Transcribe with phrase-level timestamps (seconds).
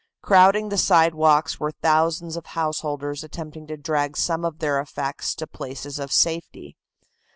[0.23, 5.45] Crowding the sidewalks were thousands of householders attempting to drag some of their effects to
[5.45, 6.75] places of safety.